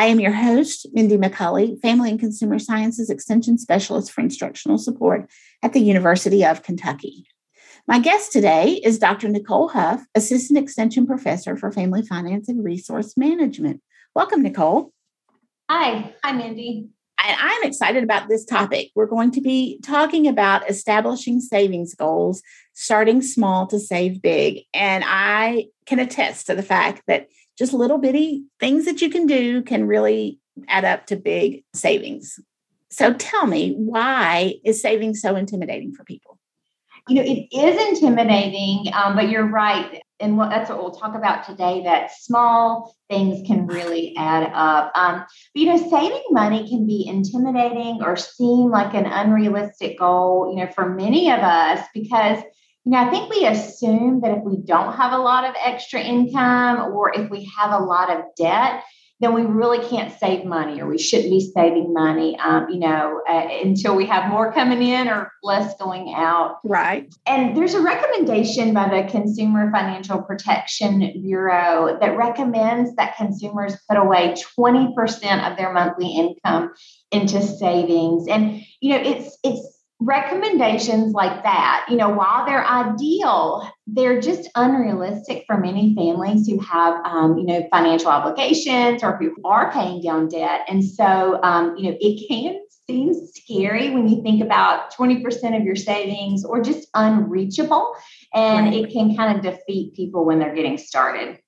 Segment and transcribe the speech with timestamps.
[0.00, 5.28] I am your host, Mindy McCulley, Family and Consumer Sciences Extension Specialist for Instructional Support
[5.62, 7.26] at the University of Kentucky.
[7.86, 9.28] My guest today is Dr.
[9.28, 13.82] Nicole Huff, Assistant Extension Professor for Family Finance and Resource Management.
[14.14, 14.90] Welcome, Nicole.
[15.68, 16.14] Hi.
[16.24, 16.88] Hi, Mindy.
[17.22, 18.92] And I'm excited about this topic.
[18.94, 22.40] We're going to be talking about establishing savings goals,
[22.72, 24.62] starting small to save big.
[24.72, 27.28] And I can attest to the fact that
[27.58, 32.38] just little bitty things that you can do can really add up to big savings.
[32.90, 36.38] So tell me, why is saving so intimidating for people?
[37.08, 40.02] You know, it is intimidating, um, but you're right.
[40.20, 44.92] And what, that's what we'll talk about today that small things can really add up.
[44.94, 50.50] Um, but, you know, saving money can be intimidating or seem like an unrealistic goal,
[50.50, 52.42] you know, for many of us because
[52.84, 56.00] you know, I think we assume that if we don't have a lot of extra
[56.00, 58.82] income or if we have a lot of debt,
[59.20, 63.20] then we really can't save money or we shouldn't be saving money, um, you know,
[63.28, 66.56] uh, until we have more coming in or less going out.
[66.64, 67.14] Right.
[67.26, 73.98] And there's a recommendation by the Consumer Financial Protection Bureau that recommends that consumers put
[73.98, 76.72] away 20% of their monthly income
[77.12, 78.26] into savings.
[78.26, 84.48] And, you know, it's, it's, recommendations like that, you know, while they're ideal, they're just
[84.54, 90.02] unrealistic for many families who have, um, you know, financial obligations or who are paying
[90.02, 90.62] down debt.
[90.68, 95.64] And so, um, you know, it can seem scary when you think about 20% of
[95.64, 97.94] your savings or just unreachable.
[98.32, 98.84] And right.
[98.84, 101.38] it can kind of defeat people when they're getting started.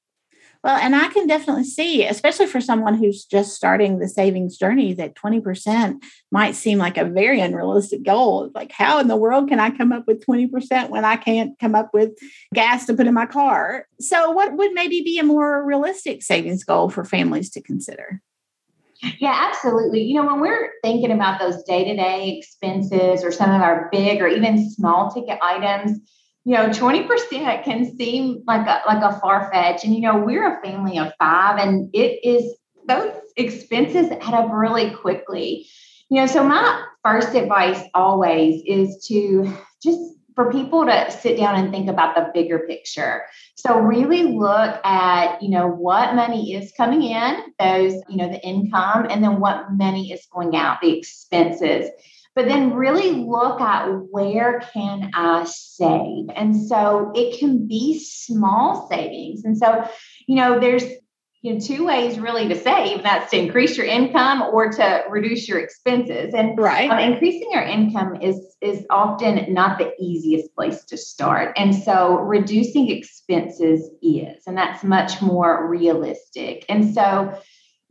[0.65, 4.95] Well, and I can definitely see, especially for someone who's just starting the savings journey,
[4.95, 8.50] that 20% might seem like a very unrealistic goal.
[8.55, 11.75] Like, how in the world can I come up with 20% when I can't come
[11.75, 12.12] up with
[12.55, 13.89] gas to put in my car?
[14.00, 18.23] So, what would maybe be a more realistic savings goal for families to consider?
[19.19, 20.03] Yeah, absolutely.
[20.03, 23.89] You know, when we're thinking about those day to day expenses or some of our
[23.91, 25.99] big or even small ticket items,
[26.44, 30.58] you know 20% can seem like a like a far fetch and you know we're
[30.58, 32.56] a family of five and it is
[32.88, 35.66] those expenses add up really quickly.
[36.08, 39.52] You know so my first advice always is to
[39.82, 40.00] just
[40.34, 43.22] for people to sit down and think about the bigger picture.
[43.54, 48.44] So really look at you know what money is coming in those you know the
[48.44, 51.91] income and then what money is going out the expenses
[52.34, 56.26] but then really look at where can I save?
[56.34, 59.44] And so it can be small savings.
[59.44, 59.88] And so,
[60.26, 60.84] you know, there's
[61.43, 63.03] you know two ways really to save.
[63.03, 66.32] That's to increase your income or to reduce your expenses.
[66.34, 66.88] And right.
[66.88, 71.53] um, increasing your income is is often not the easiest place to start.
[71.56, 76.64] And so reducing expenses is and that's much more realistic.
[76.69, 77.37] And so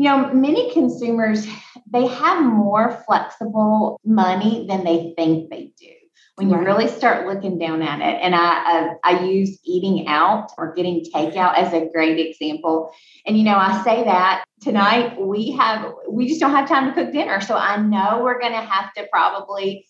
[0.02, 1.46] you know, many consumers,
[1.86, 5.94] they have more flexible money than they think they do
[6.34, 8.20] when you really start looking down at it.
[8.20, 12.92] And I, uh, I use eating out or getting takeout as a great example.
[13.28, 16.94] And you know, I say that tonight we have we just don't have time to
[16.96, 19.86] cook dinner, so I know we're going to have to probably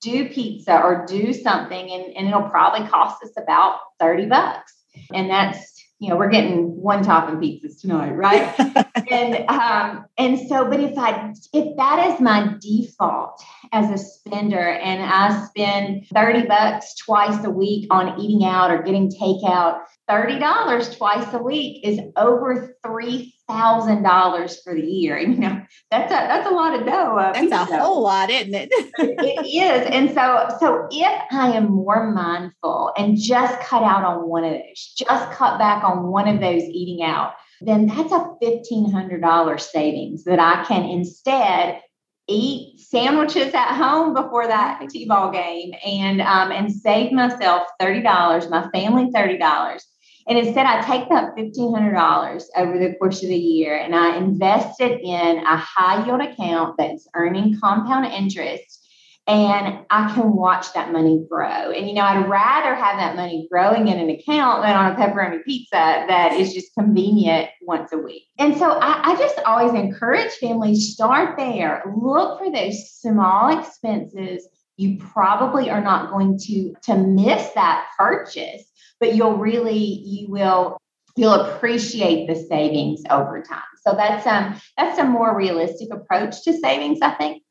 [0.00, 4.72] do pizza or do something, and, and it'll probably cost us about thirty bucks.
[5.12, 8.54] And that's you know, we're getting one top topping pizzas tonight, right?
[9.10, 13.42] and um, and so, but if I if that is my default
[13.72, 18.82] as a spender, and I spend thirty bucks twice a week on eating out or
[18.82, 25.16] getting takeout, thirty dollars twice a week is over three thousand dollars for the year.
[25.16, 25.60] And you know,
[25.90, 27.16] that's a that's a lot of dough.
[27.18, 27.78] Uh, that's a dough.
[27.78, 28.68] whole lot, isn't it?
[28.98, 29.88] it is.
[29.90, 34.52] And so so if I am more mindful and just cut out on one of
[34.52, 39.22] those, just cut back on one of those eating out, then that's a fifteen hundred
[39.22, 41.80] dollar savings that I can instead
[42.28, 48.68] eat sandwiches at home before that t-ball game and um, and save myself $30 my
[48.70, 49.82] family $30
[50.28, 54.78] and instead, I take that $1,500 over the course of the year and I invest
[54.80, 58.84] it in a high yield account that's earning compound interest.
[59.26, 61.70] and I can watch that money grow.
[61.70, 64.96] And, you know, I'd rather have that money growing in an account than on a
[64.96, 65.70] pepperoni pizza
[66.08, 68.22] that is just convenient once a week.
[68.38, 74.48] And so I, I just always encourage families start there, look for those small expenses.
[74.78, 78.67] You probably are not going to, to miss that purchase,
[79.00, 80.78] but you'll really, you will
[81.16, 83.62] you'll appreciate the savings over time.
[83.84, 87.42] So that's um that's a more realistic approach to savings, I think.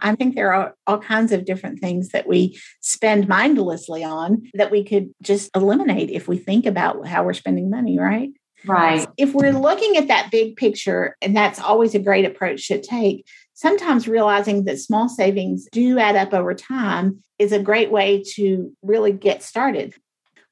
[0.00, 4.72] I think there are all kinds of different things that we spend mindlessly on that
[4.72, 8.30] we could just eliminate if we think about how we're spending money, right?
[8.64, 9.06] Right.
[9.16, 13.26] If we're looking at that big picture, and that's always a great approach to take,
[13.54, 18.72] sometimes realizing that small savings do add up over time is a great way to
[18.82, 19.94] really get started.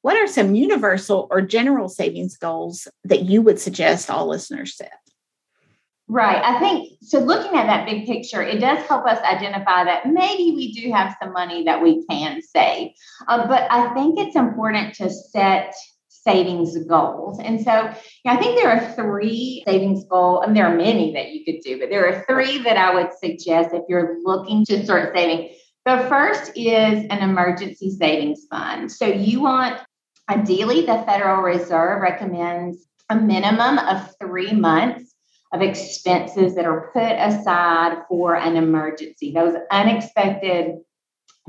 [0.03, 4.93] What are some universal or general savings goals that you would suggest all listeners set?
[6.09, 6.43] Right.
[6.45, 7.21] I think so.
[7.21, 11.15] Looking at that big picture, it does help us identify that maybe we do have
[11.23, 12.91] some money that we can save.
[13.29, 15.73] Um, but I think it's important to set
[16.09, 17.39] savings goals.
[17.39, 17.95] And so
[18.27, 21.79] I think there are three savings goals, and there are many that you could do,
[21.79, 25.55] but there are three that I would suggest if you're looking to start saving.
[25.87, 28.93] The first is an emergency savings fund.
[28.93, 29.81] So you want,
[30.31, 35.15] ideally, the Federal Reserve recommends a minimum of three months
[35.53, 40.77] of expenses that are put aside for an emergency, those unexpected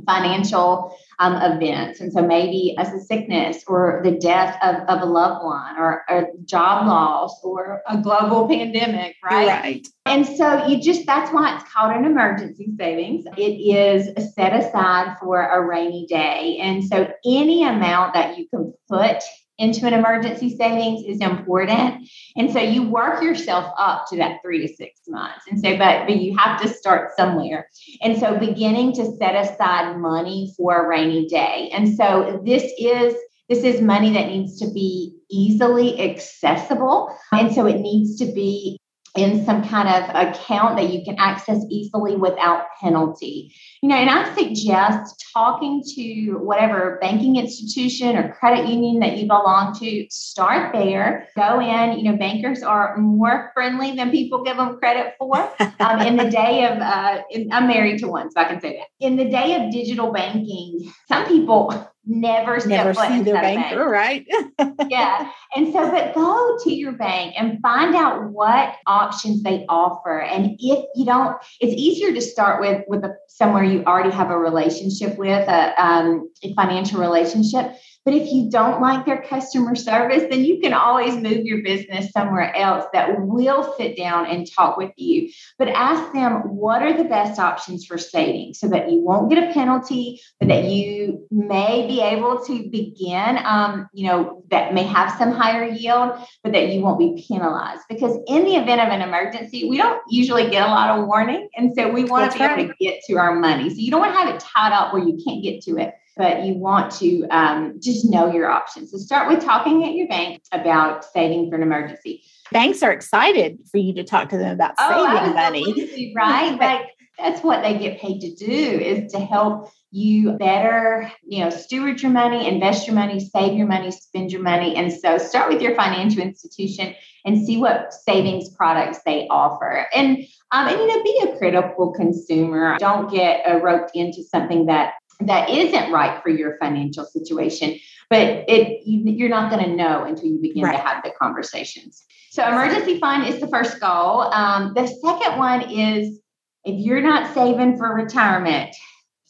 [0.05, 1.99] financial um, events.
[1.99, 6.03] And so maybe as a sickness or the death of, of a loved one or
[6.09, 9.47] a job loss or a global pandemic, right?
[9.47, 9.87] Right.
[10.05, 13.25] And so you just, that's why it's called an emergency savings.
[13.37, 16.57] It is set aside for a rainy day.
[16.59, 19.23] And so any amount that you can put
[19.61, 22.09] into an emergency savings is important.
[22.35, 25.45] And so you work yourself up to that three to six months.
[25.49, 27.67] And so, but, but you have to start somewhere.
[28.01, 31.69] And so beginning to set aside money for a rainy day.
[31.73, 33.15] And so this is
[33.49, 37.13] this is money that needs to be easily accessible.
[37.33, 38.79] And so it needs to be
[39.15, 43.53] in some kind of account that you can access easily without penalty.
[43.81, 49.27] You know, and I suggest talking to whatever banking institution or credit union that you
[49.27, 51.97] belong to, start there, go in.
[51.97, 55.51] You know, bankers are more friendly than people give them credit for.
[55.81, 58.77] Um, in the day of, uh, in, I'm married to one, so I can say
[58.77, 59.05] that.
[59.05, 63.61] In the day of digital banking, some people never never see their bank.
[63.61, 64.25] banker, right?
[64.89, 65.31] yeah.
[65.55, 70.21] And so, but go to your bank and find out what options they offer.
[70.21, 74.31] And if you don't, it's easier to start with with a, somewhere you already have
[74.31, 77.75] a relationship with a, um, a financial relationship.
[78.03, 82.11] But if you don't like their customer service, then you can always move your business
[82.11, 85.29] somewhere else that will sit down and talk with you.
[85.59, 89.49] But ask them what are the best options for saving so that you won't get
[89.49, 94.83] a penalty, but that you may be able to begin, um, you know, that may
[94.83, 97.81] have some higher yield, but that you won't be penalized.
[97.87, 101.49] Because in the event of an emergency, we don't usually get a lot of warning.
[101.55, 102.59] And so we want to be right.
[102.59, 103.69] able to get to our money.
[103.69, 105.93] So you don't want to have it tied up where you can't get to it
[106.17, 108.91] but you want to um, just know your options.
[108.91, 112.23] So start with talking at your bank about saving for an emergency.
[112.51, 116.13] Banks are excited for you to talk to them about oh, saving money.
[116.15, 116.55] Right?
[116.59, 116.87] like
[117.17, 122.01] that's what they get paid to do is to help you better, you know, steward
[122.01, 124.75] your money, invest your money, save your money, spend your money.
[124.75, 129.85] And so start with your financial institution and see what savings products they offer.
[129.93, 130.19] And
[130.53, 132.77] um, and you know, be a critical consumer.
[132.79, 134.93] Don't get uh, roped into something that
[135.27, 140.03] that isn't right for your financial situation but it you, are not going to know
[140.03, 140.73] until you begin right.
[140.73, 142.03] to have the conversations.
[142.31, 144.23] So emergency fund is the first goal.
[144.33, 146.19] Um, the second one is
[146.65, 148.75] if you're not saving for retirement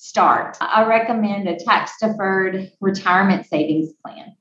[0.01, 0.57] start.
[0.59, 4.35] I recommend a tax deferred retirement savings plan.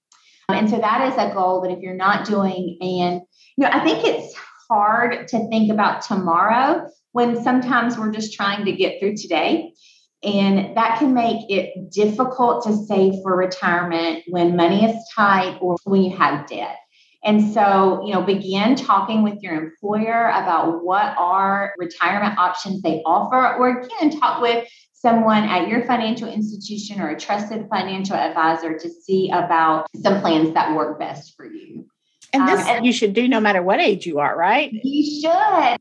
[0.49, 3.21] And so that is a goal that if you're not doing and
[3.57, 4.35] you know i think it's
[4.69, 9.75] hard to think about tomorrow when sometimes we're just trying to get through today
[10.23, 15.77] and that can make it difficult to save for retirement when money is tight or
[15.85, 16.77] when you have debt.
[17.23, 23.03] And so, you know, begin talking with your employer about what are retirement options they
[23.05, 28.79] offer, or again, talk with someone at your financial institution or a trusted financial advisor
[28.79, 31.87] to see about some plans that work best for you.
[32.33, 34.71] And this um, and you should do no matter what age you are, right?
[34.73, 35.81] You should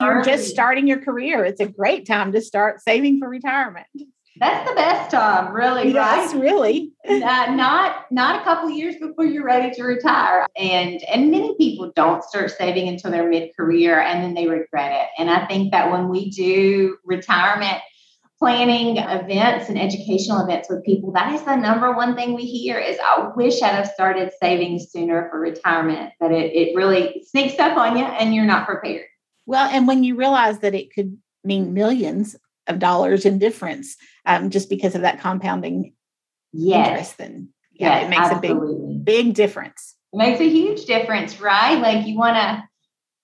[0.00, 1.44] you're just starting your career.
[1.44, 3.86] It's a great time to start saving for retirement.
[4.36, 5.92] That's the best time, really.
[5.92, 6.42] Yes, right?
[6.42, 6.92] really.
[7.08, 11.92] uh, not not a couple years before you're ready to retire, and and many people
[11.94, 15.08] don't start saving until their mid career, and then they regret it.
[15.20, 17.80] And I think that when we do retirement
[18.40, 22.76] planning events and educational events with people, that is the number one thing we hear
[22.76, 27.58] is I wish I'd have started saving sooner for retirement, That it, it really sneaks
[27.60, 29.06] up on you and you're not prepared.
[29.46, 32.36] Well, and when you realize that it could mean millions
[32.66, 35.92] of dollars in difference um, just because of that compounding
[36.52, 36.88] yes.
[36.88, 38.74] interest, then yeah, yes, it makes absolutely.
[38.74, 39.96] a big, big difference.
[40.12, 41.78] It makes a huge difference, right?
[41.80, 42.64] Like you want to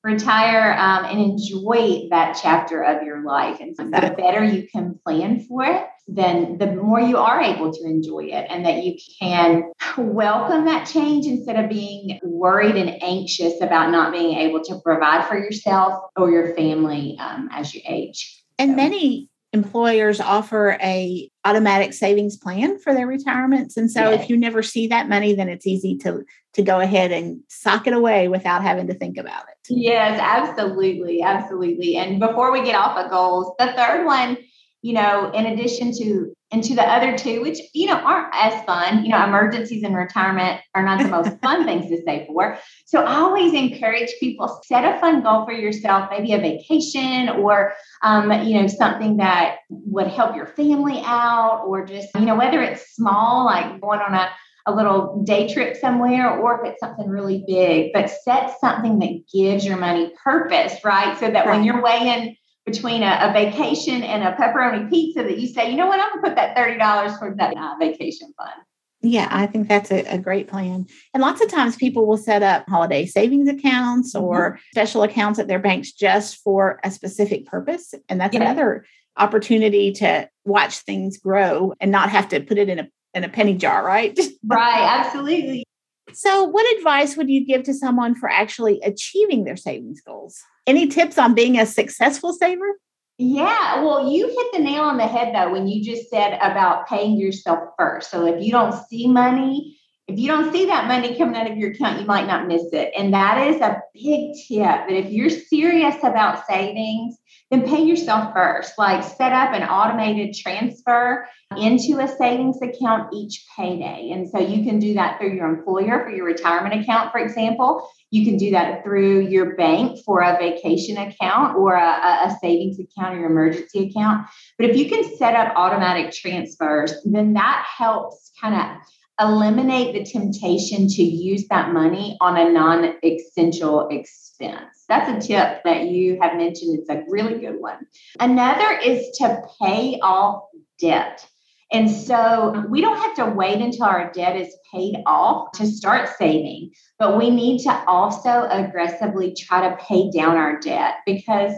[0.03, 3.59] retire um, and enjoy that chapter of your life.
[3.61, 7.73] And so the better you can plan for it, then the more you are able
[7.73, 9.65] to enjoy it and that you can
[9.99, 15.27] welcome that change instead of being worried and anxious about not being able to provide
[15.27, 18.43] for yourself or your family um, as you age.
[18.59, 18.77] And so.
[18.77, 23.77] many employers offer a automatic savings plan for their retirements.
[23.77, 27.13] And so if you never see that money then it's easy to to go ahead
[27.13, 29.73] and sock it away without having to think about it.
[29.75, 31.97] Yes absolutely absolutely.
[31.97, 34.37] And before we get off of goals the third one
[34.83, 38.65] you know in addition to and to the other two, which you know aren't as
[38.65, 39.05] fun.
[39.05, 42.59] You know, emergencies and retirement are not the most fun things to save for.
[42.87, 47.73] So I always encourage people set a fun goal for yourself, maybe a vacation or
[48.03, 52.63] um, you know something that would help your family out, or just you know whether
[52.63, 54.31] it's small like going on a
[54.67, 59.23] a little day trip somewhere or if it's something really big, but set something that
[59.33, 61.19] gives your money purpose, right?
[61.19, 61.57] So that right.
[61.57, 62.37] when you're weighing
[62.71, 66.11] between a, a, vacation and a pepperoni pizza that you say, you know what, I'm
[66.11, 68.63] gonna put that $30 towards that vacation fund.
[69.03, 70.87] Yeah, I think that's a, a, great plan.
[71.15, 74.25] And lots of times people will set up holiday savings accounts mm-hmm.
[74.25, 77.95] or special accounts at their banks just for a specific purpose.
[78.11, 78.43] And that's yeah.
[78.43, 78.85] another
[79.17, 83.29] opportunity to watch things grow and not have to put it in a in a
[83.29, 84.19] penny jar, right?
[84.47, 85.65] right, absolutely.
[86.13, 90.41] So, what advice would you give to someone for actually achieving their savings goals?
[90.71, 92.79] Any tips on being a successful saver?
[93.19, 96.87] Yeah, well, you hit the nail on the head though when you just said about
[96.87, 98.09] paying yourself first.
[98.09, 99.80] So, if you don't see money,
[100.11, 102.73] if you don't see that money coming out of your account, you might not miss
[102.73, 102.93] it.
[102.97, 107.17] And that is a big tip that if you're serious about savings,
[107.51, 108.73] then pay yourself first.
[108.79, 111.27] Like set up an automated transfer
[111.57, 114.11] into a savings account each payday.
[114.13, 117.89] And so you can do that through your employer for your retirement account, for example.
[118.11, 122.79] You can do that through your bank for a vacation account or a, a savings
[122.81, 124.27] account or your emergency account.
[124.59, 128.83] But if you can set up automatic transfers, then that helps kind of
[129.21, 134.85] eliminate the temptation to use that money on a non essential expense.
[134.89, 136.79] That's a tip that you have mentioned.
[136.79, 137.87] It's a really good one.
[138.19, 140.45] Another is to pay off
[140.81, 141.27] debt.
[141.73, 146.09] And so we don't have to wait until our debt is paid off to start
[146.19, 151.53] saving, but we need to also aggressively try to pay down our debt because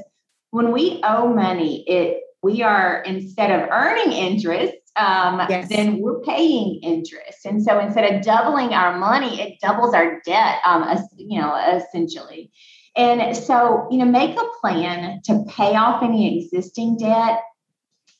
[0.50, 5.68] when we owe money, it we are instead of earning interest, um, yes.
[5.68, 7.46] then we're paying interest.
[7.46, 10.84] And so instead of doubling our money, it doubles our debt, um,
[11.16, 12.50] you know, essentially.
[12.94, 17.40] And so, you know, make a plan to pay off any existing debt,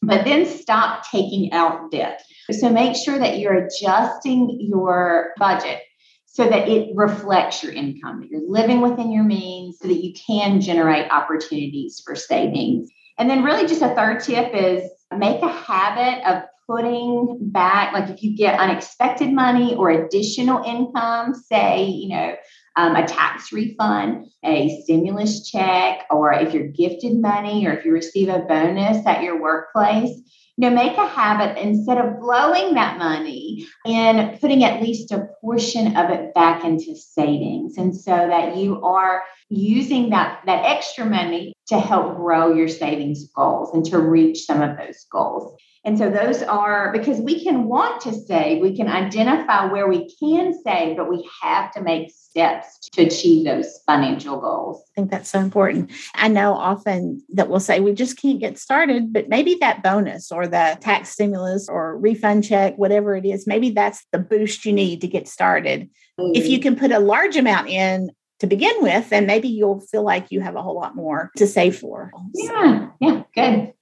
[0.00, 2.22] but then stop taking out debt.
[2.50, 5.82] So make sure that you're adjusting your budget
[6.24, 10.14] so that it reflects your income, that you're living within your means so that you
[10.26, 12.88] can generate opportunities for savings.
[13.18, 18.08] And then, really, just a third tip is make a habit of putting back, like
[18.08, 22.34] if you get unexpected money or additional income, say, you know,
[22.76, 27.92] um, a tax refund, a stimulus check, or if you're gifted money or if you
[27.92, 30.20] receive a bonus at your workplace,
[30.62, 35.26] you know, make a habit instead of blowing that money and putting at least a
[35.40, 37.76] portion of it back into savings.
[37.76, 43.26] And so that you are using that, that extra money to help grow your savings
[43.34, 45.60] goals and to reach some of those goals.
[45.84, 50.14] And so those are because we can want to save, we can identify where we
[50.16, 54.82] can save, but we have to make steps to achieve those financial goals.
[54.92, 55.90] I think that's so important.
[56.14, 60.30] I know often that we'll say we just can't get started, but maybe that bonus
[60.30, 64.72] or the tax stimulus or refund check, whatever it is, maybe that's the boost you
[64.72, 65.90] need to get started.
[66.18, 66.36] Mm-hmm.
[66.36, 70.04] If you can put a large amount in to begin with, then maybe you'll feel
[70.04, 72.12] like you have a whole lot more to save for.
[72.34, 73.72] Yeah, yeah, good.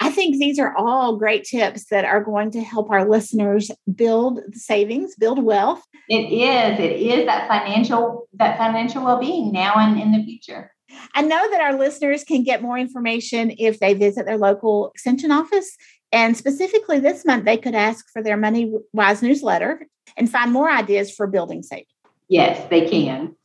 [0.00, 4.40] I think these are all great tips that are going to help our listeners build
[4.52, 5.82] savings, build wealth.
[6.08, 6.80] It is.
[6.80, 10.72] It is that financial that financial well-being now and in the future.
[11.14, 15.30] I know that our listeners can get more information if they visit their local extension
[15.30, 15.76] office.
[16.12, 20.70] And specifically this month, they could ask for their Money Wise newsletter and find more
[20.70, 21.86] ideas for building savings.
[22.28, 23.36] Yes, they can.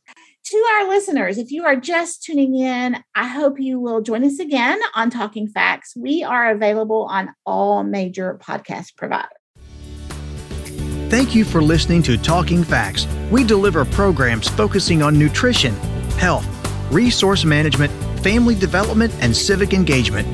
[0.46, 4.38] To our listeners, if you are just tuning in, I hope you will join us
[4.38, 5.96] again on Talking Facts.
[5.96, 9.32] We are available on all major podcast providers.
[11.10, 13.08] Thank you for listening to Talking Facts.
[13.28, 15.74] We deliver programs focusing on nutrition,
[16.16, 16.46] health,
[16.92, 20.28] resource management, family development, and civic engagement.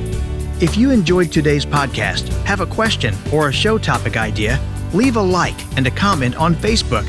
[0.62, 4.61] If you enjoyed today's podcast, have a question or a show topic idea,
[4.92, 7.09] leave a like and a comment on Facebook